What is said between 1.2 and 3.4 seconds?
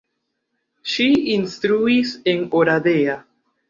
instruis en Oradea.